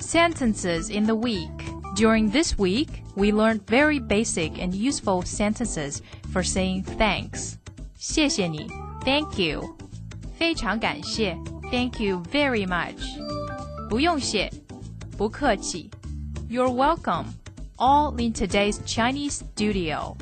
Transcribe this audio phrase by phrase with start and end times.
[0.00, 1.50] Sentences in the week.
[1.94, 7.58] During this week, we learned very basic and useful sentences for saying thanks.
[7.96, 8.66] 谢谢你
[9.04, 9.76] Thank you.
[10.36, 11.36] 非常感谢
[11.70, 13.00] Thank you very much.
[13.88, 14.50] 不用谢
[15.16, 15.90] 不客气
[16.48, 17.26] You're welcome.
[17.76, 20.16] All in today's Chinese studio.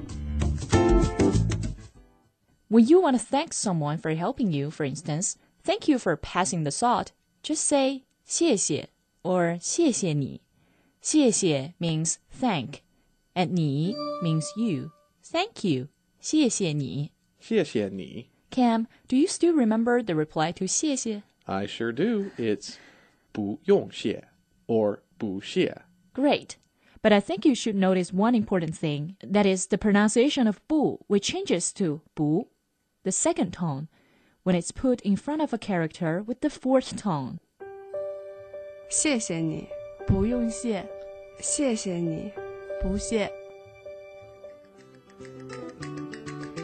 [2.69, 6.63] When you want to thank someone for helping you, for instance, thank you for passing
[6.63, 7.09] the salt,
[7.43, 8.89] just say 谢谢
[9.23, 10.41] or 谢谢你.
[11.03, 12.83] 谢谢 means thank,
[13.35, 14.93] and 你 means you.
[15.25, 15.89] Thank you.
[16.21, 18.27] 谢谢你.谢谢你.
[18.51, 21.23] Cam, do you still remember the reply to 谢谢?
[21.47, 22.31] I sure do.
[22.37, 22.77] It's
[23.33, 24.25] 不用谢
[24.67, 25.83] or 不谢.
[26.15, 26.57] Great.
[27.03, 29.17] But I think you should notice one important thing.
[29.23, 32.49] That is the pronunciation of 不, which changes to 不,
[33.05, 33.89] the second tone,
[34.43, 37.39] when it's put in front of a character with the fourth tone.
[38.91, 39.69] 谢谢你，
[40.07, 40.85] 不用谢
[41.39, 42.33] 谢谢你。
[42.83, 43.31] 不谢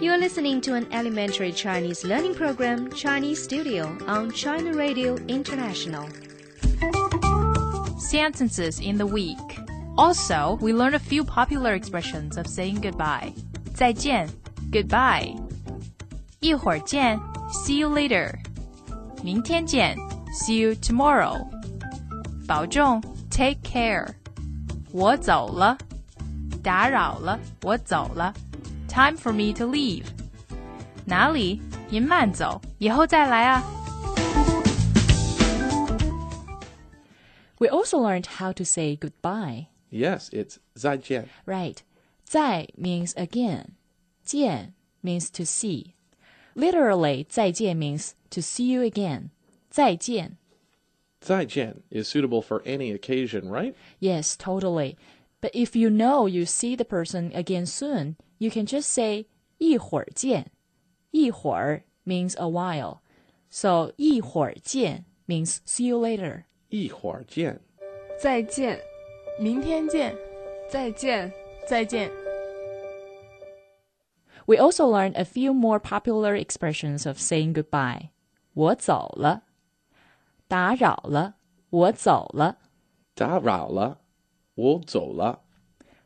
[0.01, 6.09] You're listening to an elementary Chinese learning program, Chinese Studio, on China Radio International.
[8.07, 9.37] sentences in the week.
[9.99, 13.33] Also, we learned a few popular expressions of saying goodbye.
[13.75, 14.29] 再见
[14.71, 15.35] goodbye.
[16.41, 17.19] 一会儿见
[17.51, 18.33] see you later.
[19.23, 19.97] 明天见
[20.33, 21.37] see you tomorrow.
[22.47, 24.07] 保重 take care.
[24.93, 25.77] 我走了
[26.63, 28.33] 打扰了我走了
[28.91, 30.05] time for me to leave.
[31.05, 33.63] 哪里您慢走以后再来啊
[37.59, 39.69] We also learned how to say goodbye.
[39.91, 41.29] Yes, it's 再见.
[41.47, 41.79] Right.
[42.25, 43.77] 再 means again.
[44.25, 45.95] 见 means to see.
[46.55, 49.31] Literally, 再见 means to see you again.
[49.71, 50.37] 再见.
[51.21, 53.75] 再见 is suitable for any occasion, right?
[54.01, 54.97] Yes, totally.
[55.41, 59.27] But if you know you see the person again soon, you can just say
[59.59, 60.51] 一会儿见.
[61.11, 63.01] 一会儿 means a while.
[63.51, 66.45] So 一会儿见 means see you later.
[66.69, 67.61] 一会儿见.
[68.19, 68.81] 再见，
[69.39, 70.17] 明天见
[70.69, 71.33] 再见，
[71.67, 72.11] 再见
[74.47, 78.11] We also learned a few more popular expressions of saying goodbye.
[78.55, 79.43] 我走了.
[80.49, 81.35] 打扰了,
[81.71, 82.59] 我走了.
[83.15, 84.00] 打扰了,
[84.61, 85.41] 我走了.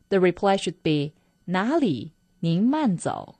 [0.08, 1.12] The reply should be
[1.46, 2.12] 哪里?
[2.40, 3.36] 您慢走.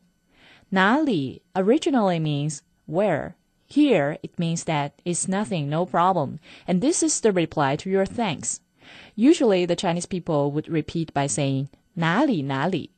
[0.71, 3.34] 哪里 originally means where.
[3.69, 6.39] Here it means that it's nothing, no problem.
[6.67, 8.61] And this is the reply to your thanks.
[9.17, 12.91] Usually the Chinese people would repeat by saying 哪里哪里.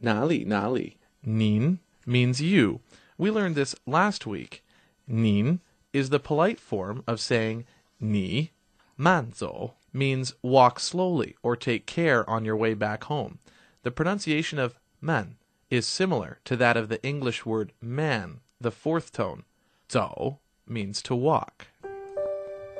[0.00, 0.96] 哪里哪里.
[1.24, 2.80] Nin means you.
[3.16, 4.62] We learned this last week.
[5.06, 5.60] Nin
[5.92, 7.64] is the polite form of saying
[8.00, 8.50] ni.
[8.98, 13.38] Manzo means walk slowly or take care on your way back home.
[13.82, 15.36] The pronunciation of man
[15.70, 19.44] is similar to that of the English word man, the fourth tone.
[19.88, 21.66] Zhou means to walk.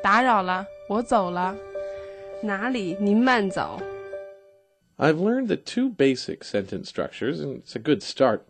[0.03, 1.57] 打扰了我走了
[2.43, 2.97] 哪里？
[3.01, 3.81] 您慢走。
[4.97, 8.41] I've learned the two basic sentence structures, and it's a good start.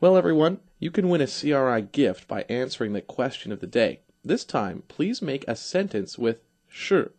[0.00, 4.00] Well, everyone, you can win a CRI gift by answering the question of the day.
[4.24, 7.12] This time, please make a sentence with 是.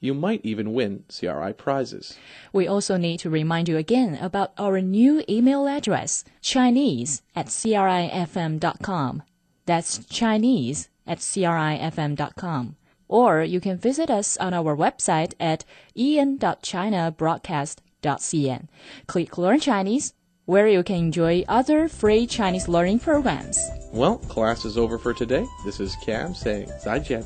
[0.00, 2.16] you might even win CRI prizes.
[2.52, 9.22] We also need to remind you again about our new email address, Chinese at crifm.com.
[9.66, 12.76] That's Chinese at crifm.com.
[13.08, 15.64] Or you can visit us on our website at
[15.96, 18.68] en.chinabroadcast.cn.
[19.06, 20.12] Click Learn Chinese,
[20.44, 23.58] where you can enjoy other free Chinese learning programs.
[23.92, 25.44] Well, class is over for today.
[25.64, 27.24] This is Cam saying 再见.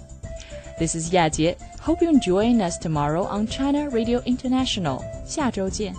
[0.80, 1.56] This is Yajie.
[1.82, 5.02] Hope you join us tomorrow on China Radio International.
[5.26, 5.94] 下周见.